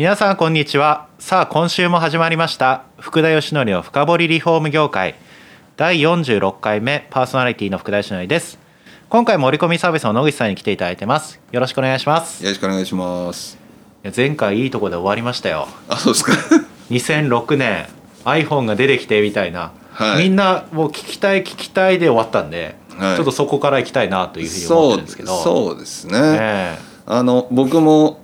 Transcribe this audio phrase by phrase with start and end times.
[0.00, 1.08] 皆さんこんにちは。
[1.18, 2.84] さあ今週も始まりました。
[3.00, 5.14] 福田義則の深掘りリフォーム業界。
[5.76, 8.58] 第46回目パーソナリティの福田義則です。
[9.10, 11.38] 今回も折り込みサービスの野口さんに来ていただいてます。
[11.52, 12.42] よろしくお願いします。
[12.42, 13.58] よろしくお願いします。
[14.02, 15.68] いや前回いいところで終わりましたよ。
[15.90, 16.32] あ、そうですか。
[16.88, 17.86] 2006年
[18.24, 20.22] iPhone が出てきてみたいな、はい。
[20.22, 23.16] みんなもう聞きたい聞きたいで終わったんで、はい。
[23.16, 25.42] ちょっとそこから行きたいなというふうに思ってるんですけど。
[25.42, 26.18] そうですね。
[26.18, 26.90] ええ。
[27.04, 28.19] あの僕も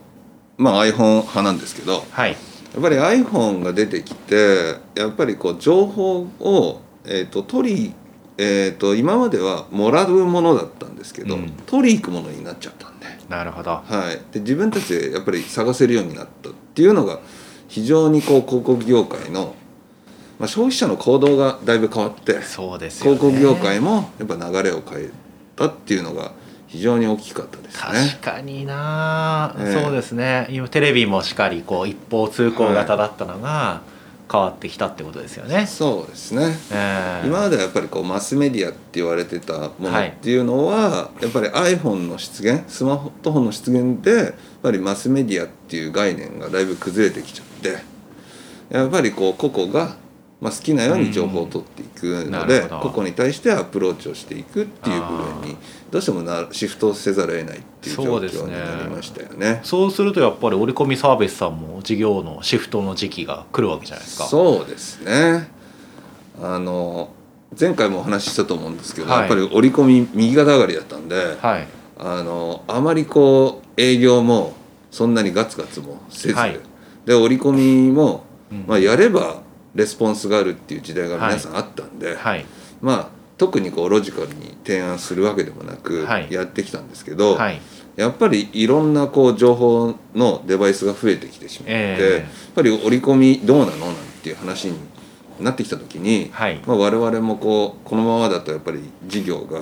[0.57, 2.37] まあ iPhone 派なんですけど、やはい
[2.79, 7.95] っぱり iPhone が出てきて、やっぱりこう情報をえっ、と取り
[8.39, 14.33] えっ、と今まではもらうものだったんですけど、うん取り行くものになっちゃったんで、なるほどはい。
[14.33, 17.21] で自分たちでやっぱり探せるようになったっていうのが
[17.69, 19.55] 非常にこう広告業界の
[20.39, 22.43] まあ消費者の行動がだいぶ変わって。
[22.43, 25.11] そうですよね広告業界もやっぱ流れを変え
[25.57, 26.33] たっていうのが
[26.67, 28.19] 非常に大きかったですね。
[28.21, 28.37] 確。
[28.37, 29.83] かにな、ええ。
[29.83, 30.47] そうですね。
[30.51, 33.83] 今テレビもしっかりこう一方通行型だったのが
[34.31, 36.57] 変わってきたってことですよね、そうですね。
[36.73, 37.27] ええ。
[37.27, 40.09] 今まではやっぱりこうマスメディアって言われてたものはい。
[40.09, 47.79] っていうのは、やっぱり iPhone の出現スマートフォンの出現でやっぱりマスメディアっていう概念がだいぶ崩れてきちゃって
[48.69, 49.95] やっぱりこう個々が、
[50.39, 52.81] まあ、好きなように情報を取っていくので、るほど。
[52.81, 55.07] 個々に対してアプローチをしていくっていう部
[55.41, 55.57] 分に
[55.91, 59.61] どうしてもなシフトせざるを得ないっていう状況になりましたよね。
[59.63, 64.25] そうするとやっぱり折り込みサービスさんも事業のシフトの時期が来るわけじゃないですか。
[64.25, 65.49] そうですね。
[66.43, 67.15] あの
[67.59, 69.21] 前回もお話ししたと思うんですけど、はい。
[69.21, 71.69] やっぱり折り込み右肩上がりだったんで、はい。
[71.99, 74.53] あのあまりこう営業も
[74.91, 76.61] そんなにガツガツもせず、はい。
[77.07, 77.53] で折り込
[77.87, 78.65] みも、うん。
[78.67, 79.46] まあ、やれば
[79.77, 82.45] レスポンスがあるっていう時代が皆さんあったんで、はい。
[82.81, 86.33] まあ特にこうロジカルに提案するわけでもなくはい。
[86.33, 87.61] やってきたんですけど、はい。
[87.95, 92.19] やっぱりいろんなこう情報のデバイスが増えてきてしまって、ええ。
[92.19, 94.79] やっぱり折り込みどうなのなんていう話に
[95.41, 96.61] なってきた時に、はい。
[96.67, 99.61] まあ、我々もこうこのままだとやっぱり事業が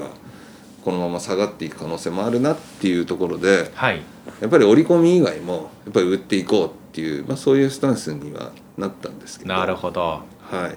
[0.85, 4.03] このまま下がっていく可能性もあるなっていうところではい
[4.41, 9.55] やっぱり折り込み以外もやっぱり売っていこうっていう、まあ、そういうスタンスにはなったんですけど。
[9.55, 10.01] なるほど。
[10.03, 10.23] は
[10.69, 10.77] い、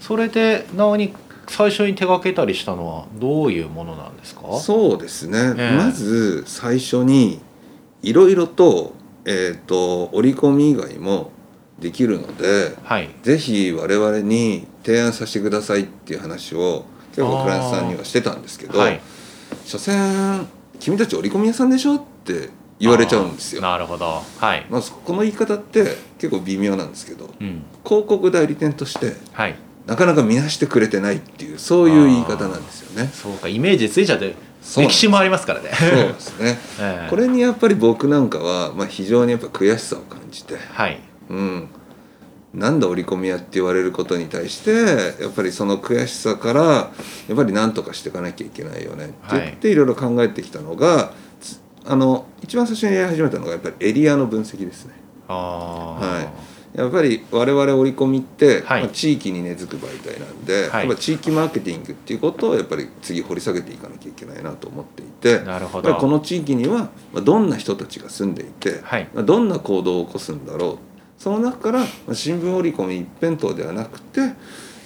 [0.00, 1.14] それで何
[1.48, 4.58] 最初に手掛けたりしたのはどういうものなんですか？
[4.58, 5.76] そうですね、ええ。
[5.76, 7.40] まず最初に
[8.02, 8.94] いろいろと,、
[9.24, 11.32] えー、と折り込み以外も
[11.78, 13.10] できるのではい。
[13.22, 19.00] ぜひ我々に提案させてくださいっていう話を結構クライアントさんにはしてたんですけど、はい。
[19.66, 20.46] 所詮
[20.80, 23.62] 君たち折り込み屋さんでしょって言われちゃうんですよ。
[23.62, 24.22] なるほど。
[24.38, 27.62] はい、まあ、この言い方って結構微妙なんですけどうん。
[27.84, 29.56] 広告代理店としてはい。
[29.86, 33.10] なかなか見なしてくれてないっていうそういう言い方なんですよね。
[33.12, 33.48] そうか。
[33.48, 34.34] イメージついちゃって
[34.76, 35.70] 歴史もありますからね。
[35.78, 36.58] そうですね。
[36.80, 37.10] ええ。
[37.10, 40.98] これにやっぱり僕なんかは、まあ、非常にやっぱ悔しさを感じて、はい。
[41.28, 41.68] うん、
[42.54, 44.70] なんだ折り込み屋って言われることに対して
[45.22, 46.90] やっぱりその悔しさからや
[47.32, 49.74] っぱり何とかしていかなきゃいけないよねって言ってい。
[49.74, 51.23] ろいろ考えてきたのが、つ
[51.86, 54.94] あの一番最初にやり始めたのがやっぱりエリアの分析ですね。
[55.28, 56.30] は
[56.74, 56.78] い。
[56.78, 58.82] やっぱり我々折り込みって、はい。
[58.82, 60.88] まあ、地域に根付く媒体なんで、はい。
[60.88, 65.94] やっぱ地域マーケティングっていうことをやっぱり次掘り下げていかなきゃいけないなと思っていてなるほど。
[65.94, 69.08] この地域にはまあどんな人たちが住んでいて、はい。
[69.14, 71.22] まあどんな行動を起こすんだろう。
[71.22, 74.28] その中からまあ新聞折り込み一辺倒ではなくてや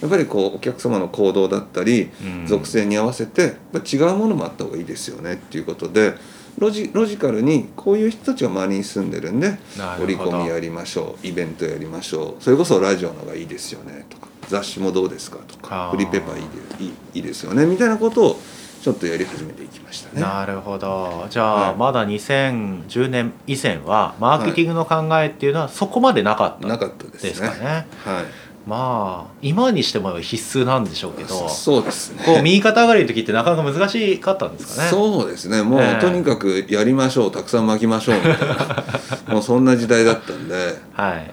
[0.07, 2.47] っぱりこうお客様の行動だったりうん。
[2.47, 3.55] 属性に合わせて
[3.85, 6.15] 違うものもあった方がいいですよねっていうことで
[6.59, 9.61] ロジロジカルにこういう人たちが周りに住んでるんでなる
[9.93, 16.49] ほど折り込みやりましょうイベントやりましょうそれこそラジオのがいいですよねとか雑誌もどうですかとかフリーペーパーいい
[16.79, 18.41] でいいいいですよねみたいなことを
[18.83, 20.23] ちょっとやり始めていきましたね。
[20.23, 27.29] なるほどじゃあ、はいまだ2010年以前はマーケティングの考えっていうのはそこまでなかったなかったですね。
[27.31, 28.25] ですかねはい。
[28.69, 32.23] まあ今にしても必須なんでしょうけどそうですね。
[32.23, 34.91] こう右肩上がりの時ってなかなか難しかったんですかね。
[34.91, 35.63] そうですね。
[35.63, 36.01] もう、ええ。
[36.03, 38.85] とにかくやりましょうたくさん巻きましょうみたいな。
[39.33, 41.15] もうそんな時代だったんで、はい。
[41.15, 41.27] はい、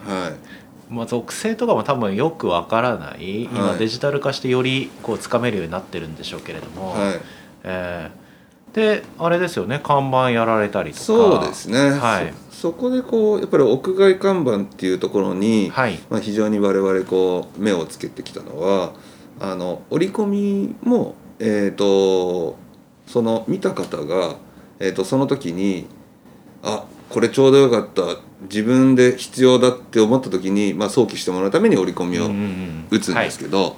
[0.89, 3.79] まあ、属性とかも多分よくわからない今はい。
[3.79, 7.19] デジタル化してよりこうつかめるようになってるんでしょうけれども、はい、
[7.65, 8.24] えー
[8.75, 9.79] であれですよね。
[9.81, 11.03] 看板やられたりとか。
[11.03, 12.33] そうですね、はい。
[12.51, 15.97] そそこでこうやっぱり屋外看板っていうところに、はい。
[16.09, 18.93] まあ、非常に我々こう目をつけてきたのは
[19.39, 22.57] あの折り込みも、えー、と
[23.07, 24.35] その見た方が、
[24.79, 25.87] えー、とその時に
[26.61, 28.21] あこれちょうどよかった。
[28.41, 32.25] 自分で必要だって思った時に、まあ、想起してもらうために折り込みを
[32.91, 33.77] 打つんですけど、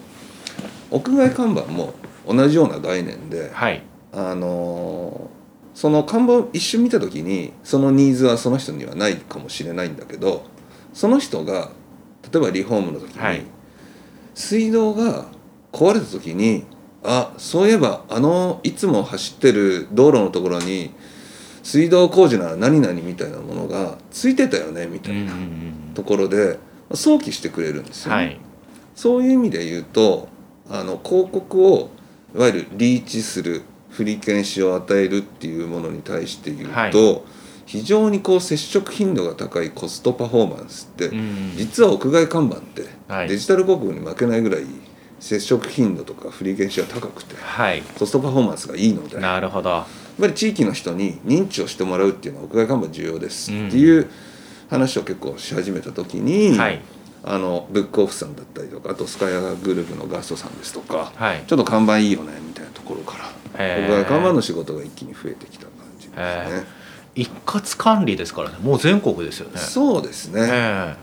[0.89, 1.93] 屋外看板も
[2.27, 3.83] 同じような概念で、はい
[4.17, 5.37] あのー
[5.77, 10.43] その看板を一瞬見た時にそのニーズはその人にはないかもしれないんだけど
[10.91, 11.69] その人が
[12.33, 13.45] 例えばリフォームの時に、はい。
[14.33, 15.27] 水道が
[15.71, 16.65] 壊れた時に
[17.03, 20.95] あそういえばあのいつも走ってる道路のところに
[21.61, 25.33] 水道工事なら何々みたいなものがついてたよねみたいな
[25.93, 26.57] ところで
[26.95, 28.15] 想起してくれるんですよね。
[28.15, 28.39] はい。
[28.95, 30.27] そういう意味で言うと
[30.71, 31.91] あの広告を
[32.33, 33.61] いわゆるリーチする
[33.97, 37.21] 振り検視を与えるっていうものに対して言うと、はい。
[37.65, 43.27] 非常にこう接触頻度が高いコストパフォーマンスって、うんうん実は屋外看板ってはい。
[43.27, 44.65] デジタル広告に負けないぐらい
[45.19, 47.81] 接触頻度とか振り検視が高くてはい。
[47.81, 49.83] コストパフォーマンスがいいのでやっなるほど。
[50.21, 54.07] ぱり地域の人に認知をしてもらうっていうのは屋外看板重要ですうんっていう
[54.69, 56.79] 話を結構し始めた時に、はい。
[57.23, 61.43] あのブックオフさんだったりとかあとスカイアグループのガストさんですとかはい。
[61.45, 63.26] ちょっと看板いいよねみたいなところから
[63.57, 66.65] 僕は看板の仕事が一気に増えてきた感じですへね。
[67.15, 68.57] 一括管理ですからね。
[68.61, 69.59] もう全国ですよね。
[69.59, 70.95] そうですね、え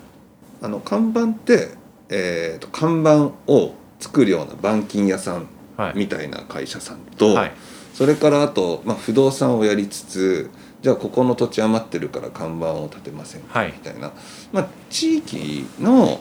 [0.62, 1.70] あの看板って、
[2.08, 5.48] えー、と看板を作るような板金屋さん
[5.94, 7.52] みたいな会社さんと、はい。
[7.92, 10.50] それからあと、まあ、不動産をやりつつ
[10.82, 13.72] じゃあここの土地余ってるから看板を建てませんか、はい。
[13.72, 14.12] みたいな、
[14.52, 16.20] まあ、地域の、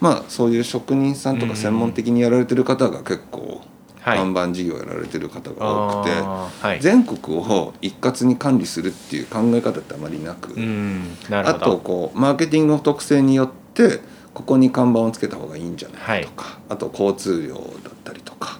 [0.00, 3.71] まあ、そういう職人さんとか専門的にやられてる方が結構、はい
[4.04, 6.10] 看板事業やられてる方が多くて。
[6.62, 6.80] はい。
[6.80, 10.54] 全国を一括に管理するっていう考え方ってあまりなく、
[11.30, 14.00] あとこうマーケティングの特性によって
[14.34, 17.64] ここに看板をつけた方がいいんじゃないかとか、あと交通量だっ
[18.04, 18.58] たりとか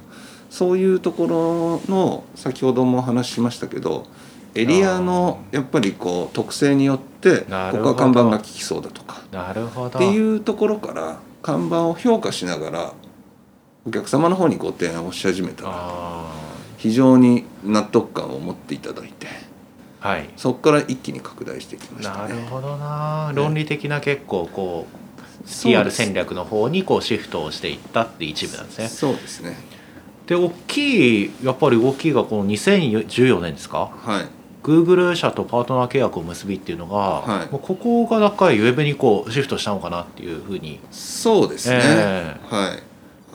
[0.50, 4.06] そういうところの先ほどもお話ししましたけど
[4.54, 9.98] エリアのやっぱりこう特性によってここは看板が効きそうだとかなるほど。
[9.98, 12.94] っていうところから看板を評価しながら
[13.84, 15.64] お客様の方にご提案をし始めた。
[15.64, 16.32] らあ
[16.76, 19.26] 非常に納得感を持っていただいて。
[19.26, 20.30] ーはい。
[20.36, 22.34] そこから一気に拡大していきましたね。
[22.34, 23.32] なるほどな。
[23.34, 28.88] 論理的な結構こう PR 戦略の方にこうシフトをしていったって一部なんですね。
[28.88, 29.56] そうですね。
[30.26, 33.90] で大きいやっぱり大きいがこの2014年ですか？
[34.04, 34.26] はい。
[34.62, 37.50] Google 社とパートナー契約を結びっていうのが、はい。
[37.50, 40.78] もうここが高いウェブにこうシフトしたのかなっていうふうに。
[40.92, 41.80] そうですね。
[41.82, 42.36] え。
[42.48, 42.91] はい。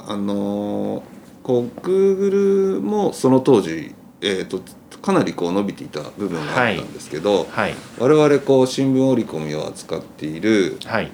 [0.07, 1.17] あのー
[1.47, 4.59] こう Google もその当時えっ、と
[5.01, 7.75] かなりこう伸びていた部分があったんですけど、はい。
[7.99, 11.05] 我々こう新聞折り込みを扱っているはい。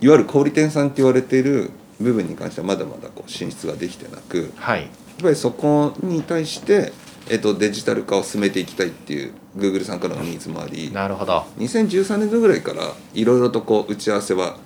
[0.00, 1.70] いわゆる小売店さんって言われている
[2.00, 4.82] 部分に関してはまだまだこう進出ができてなく、はい。
[4.82, 4.90] やっ
[5.22, 6.92] ぱりそこに対して、
[7.30, 11.44] えっとデジタル化を進めていきたいっていう Google さんからのニーズもありなるほど。
[11.58, 12.82] 2013年度ぐらいから
[13.14, 14.56] いろいろとこう打ち合わせは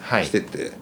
[0.00, 0.26] はい。
[0.26, 0.72] してて、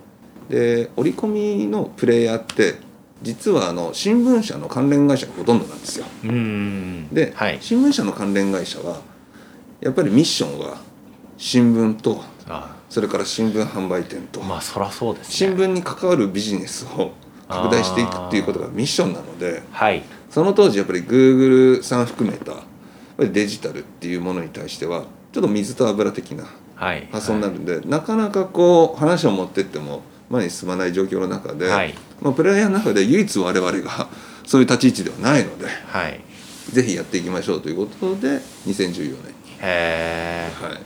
[0.51, 2.75] で折り込みのプレイヤーって
[3.23, 6.07] 実はあの新聞社の関連会社がほとんどなんですよ。
[7.13, 7.59] で、はい。
[7.61, 9.01] 新聞社の関連会社は
[9.81, 10.79] やっぱりミッションは
[11.37, 15.35] 新聞とあそれから新聞販売店と、まあそらそうですね。
[15.35, 17.13] 新聞に関わるビジネスを
[17.49, 20.03] 拡大していくっていうことがミッションなのではい。
[20.31, 22.61] その当時やっぱり Google さん含めたやっ
[23.19, 26.45] ぱりデジタルっていうものに対してはちょっと水と油的な
[26.75, 27.07] はい。
[27.13, 31.95] 発想になるんで、なかなかこう話を持ってっても前に進まない状況の中で、はい。
[32.23, 34.09] まあ、プレイヤーの中で唯一我々が
[34.47, 36.21] そういう立ち位置ではないのではい。
[36.73, 39.15] ぜひやっていきましょうということで2014年に、
[39.61, 40.79] へえはい、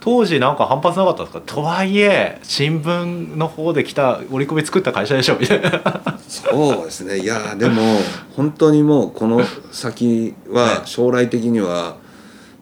[0.00, 1.42] 当時なんか反発なかったですか？
[1.44, 6.16] とはいえ新聞の方で来た折り込み作った会社でしょみたいな。
[6.26, 7.18] そうですね。
[7.18, 7.82] いやーでも
[8.34, 11.96] 本当にもうこの先は将来的には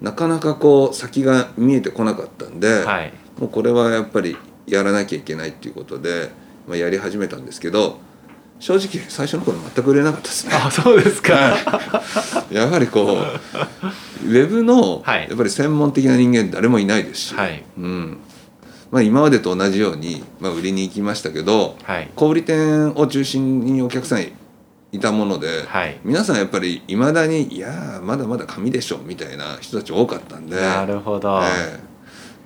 [0.01, 3.13] なかなかこう先が見えてこなかったんで、はい。
[3.39, 6.31] もうこれはやっぱりやらなきゃいけないっていうことで、
[6.67, 7.99] まあ、やり始めたんですけど
[8.61, 10.55] 正直最初の頃全く売れなかったですね。
[10.55, 11.57] あそうですか。
[12.51, 13.19] やはりこ
[14.23, 15.29] うウェブのはい。
[15.29, 17.63] やっぱり専門的な人間誰もいないですし、はい。
[17.77, 18.19] うん。
[18.91, 22.11] まあ、今までと同じように、まあ、売りに行きましたけどはい。
[22.15, 24.23] 小売店を中心にお客さん
[24.93, 25.99] いたもので、はい。
[26.05, 30.57] 皆さんやっぱりいまだに「いやーまだまだ紙でしょ」みたいな人たち多かったんで。
[30.57, 31.94] なるほど、ええ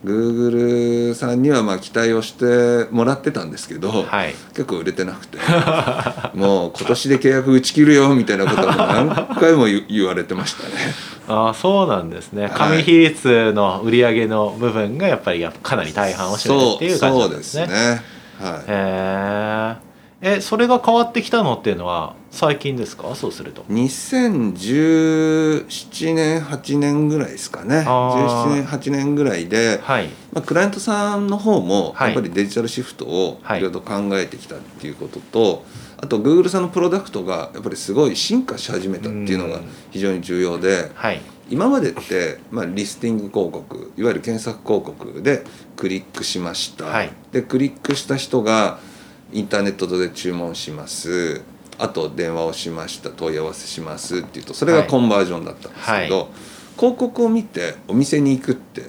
[0.04, 5.38] Google さんにはまあ期待をしてもらってたんですけど、はい結構売れてなくて
[6.34, 10.74] もう今年で契約打ち切るよみたいなことも何回も言言われてましたね。
[11.28, 17.66] ああそうなんですねい紙比率の売り上げの部分がやっぱりやっぱかなり大半を占めてっていう感じですね。
[17.66, 18.02] そうですね。
[18.40, 18.52] はい。
[18.52, 19.87] へえ
[20.20, 23.14] えそれが変わってきたのっていうのは最近ですか？
[23.14, 23.62] そうすると。
[23.68, 27.84] 2017年8年ぐらいですかね。
[27.86, 28.46] あー。
[28.46, 30.08] 17年8年ぐらいで、はい。
[30.32, 32.14] まあ、クライアントさんの方もはい。
[32.14, 35.64] やっぱりデジタルシフトをはいいろいろと考えてきたっていうことと、
[35.98, 39.68] あと Google さんのプロダクトがやっぱりすごい進化し始めたっていうのがうん。
[39.92, 41.20] 非常に重要ではい。
[41.50, 45.44] 今までって、まあ、リスティング広告いわゆる検索広告で
[45.76, 47.10] クリックしました、はい。
[47.32, 48.80] でクリックした人が
[49.32, 51.42] インターネットで注文します。
[51.78, 56.26] あと電話をしました問い合わせしますっていうとそれがコンバージョンだったんですけど、はい。
[56.76, 58.82] 広告を見てお店に行くって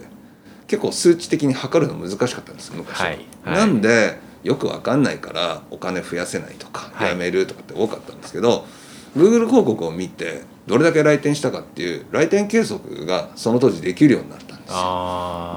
[0.67, 3.25] 結構数値的に測るの難しかったんです昔は、はい。
[3.43, 3.55] はい。
[3.57, 7.09] なんでよくわかんないからお金増やせないとかはい。
[7.09, 8.65] やめるとかって多かったんですけど、
[9.15, 14.48] Google 広告を見てどれだけ来店したかっていう来店計測がその当時できるようになった。
[14.48, 14.48] ん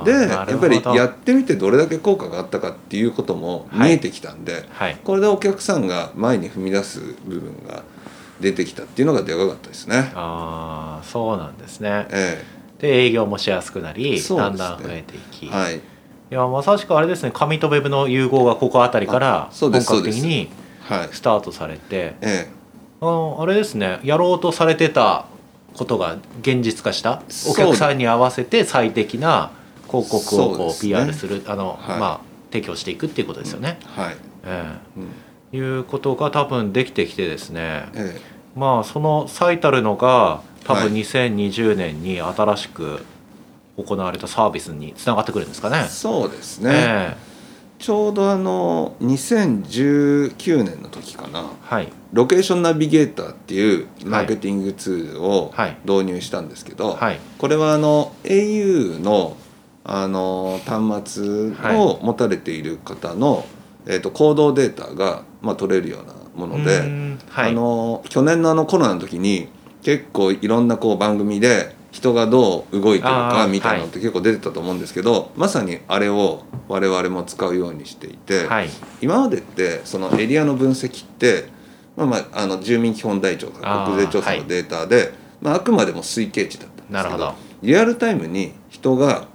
[0.04, 4.96] でやっぱりやっってみてどれだけ効果があったかっていうことも見えてきたんで、はい。
[5.04, 7.84] これでお客さんが前に踏み出す部分が
[8.40, 10.12] 出てきたっていうのがでかかったですね。
[10.14, 12.06] ああそうなんですね。
[12.10, 12.44] え
[12.78, 14.36] で営業もしやすくなり、ね。
[14.36, 15.80] だんだん増えていき、えはい、い
[16.30, 17.30] やまさしくあれですね。
[17.32, 20.50] 紙とウェブの融合がここあたりからあそう本格的に
[20.80, 21.08] はい。
[21.12, 22.14] スタートされて。
[22.20, 22.48] え。
[23.00, 24.00] あのあれですね。
[24.02, 25.26] やろうとされてた
[25.76, 29.50] ことが現実化したお客さんに合わせて最適な
[29.88, 32.00] 広告をこう PR するあの、はい。
[32.00, 33.78] まあ提供していくっていうことですよね。
[34.10, 35.08] い、えうん。
[35.52, 37.86] えいうことが多分できてきてですね。
[37.94, 38.20] え
[38.54, 40.92] まあその最たるのが多分はい。
[40.92, 43.04] 2020年に新しく
[43.76, 45.84] 行われたサービスにつながってくるんですかね。
[45.86, 45.88] え。
[45.88, 47.16] そうですね、え
[47.82, 51.40] ちょうどあの2019年の時かな。
[51.40, 51.92] えはい。
[52.12, 55.76] ロケーションナビゲーターっていうマーケティングツールをはい。
[55.84, 57.18] 導入したんですけど、はい。
[57.38, 59.36] これはあの au の
[59.82, 63.44] あの端末を持たれている方の、
[63.86, 66.82] えー、と行動データが、まあ、取れるようなものうで、
[67.34, 69.48] あの去年のあのコロナの時に
[69.82, 78.68] 結構いろんなこう番組で人がどう動いてるかみたいなのって結構出てたと思うんですけど、まさにあれを我々も使うようにしていて、はい。
[79.00, 81.44] 今までってそのエリアの分析って、
[81.96, 87.34] まあ、まああの住民基本台帳とか国税調査のデータで、まあ、あくまでも推計値だったんですけどなるほど。
[87.62, 89.28] リアルタイムに人が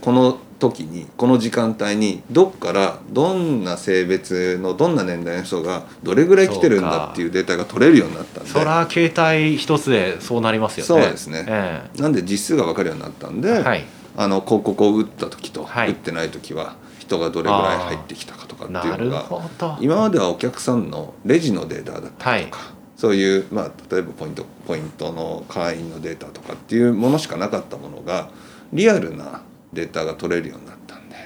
[0.00, 10.86] この時にこの時間帯にどっからどんな性別のどんな年代の人がどれぐらい来てるんだっていうデータが取れるようになったんでそら携帯一つでそうなりますよね。
[10.86, 13.84] そうですねえなんで実数が分かるようになったんで、えはい
[14.16, 19.78] あの広告を打った時とはい打ってない時は人がどれぐらい入ってきたかとかってないるうのが。
[19.80, 22.58] 今まではお客さんのレジのデータだったりとか、
[22.96, 28.30] そういう、まあ、例えばポイントポイントの会員のデータとかっていうものしかなかったものが
[28.72, 31.16] リアルなデータが取れるようになったんで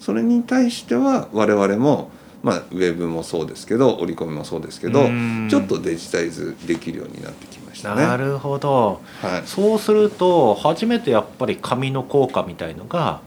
[0.00, 2.10] それに対しては我々も、
[2.42, 8.02] まあ、ウェブもそうですけど折り込みもそうですけどうんちょっとデジタイズできるようになってきましたね。
[8.02, 9.00] なるほど。
[9.20, 13.20] はい、そうすると初めてやっぱり紙の効果みたいのが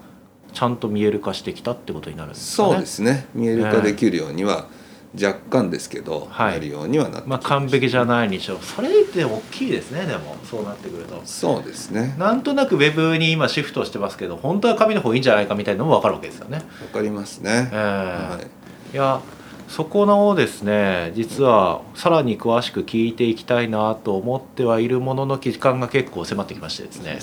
[0.54, 2.70] ちゃんと見える化してきたってことになるんですかね。
[2.70, 4.68] そうですね見える化できるようには
[5.14, 6.54] 若干ですけど、はい。
[6.54, 8.58] なるようにはなってきまあました完璧じゃないにしろ。
[8.60, 10.36] それって大きいですねでも。
[10.44, 11.22] そうなってくると。
[11.26, 12.16] そうですね。
[12.18, 16.58] なんとなくウェブに今シフトしてますけど本当は紙の方がいいんじゃないかみたいなのも分かるわけですよね。
[16.58, 17.70] わかりますね。
[17.72, 17.76] え。
[17.76, 17.78] え。
[17.78, 18.96] はい。
[18.96, 19.22] いや
[19.68, 27.20] そこのをですね実はさらに詳しく聞いていきたいなと思ってはいるものの時間が結構迫ってきましてですね。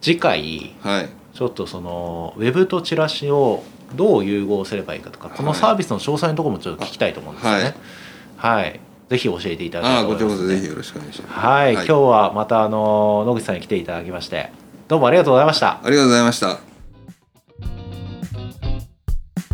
[0.00, 1.00] 次回はい。
[1.00, 1.08] はい。
[1.34, 3.62] ちょっとそのウェブとチラシを
[3.94, 7.74] どう融合すればいいかとかこのサービスの詳細のところもちょっと聞きたいと思うんですよね。
[8.36, 11.34] はい、ぜひ教えていただきたいと思います、ちらこそぜひよろしくお願いします。
[11.34, 14.50] はい、今日はまたあの野口さんに来ていただきまして
[14.88, 15.80] どうもありがとうございました。
[15.82, 16.58] ありがとうございました。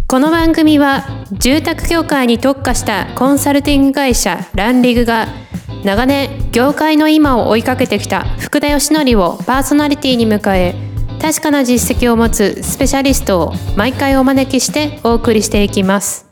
[0.06, 5.26] この番組は住宅業界に特化したコンサルティング会社ランリグが
[5.82, 10.83] 長年業界の今を追いかけてきた福田義則をパーソナリティに迎え
[11.24, 16.23] 確かな実績を持つスペシャリストを毎回お招きしてお送りしていきます。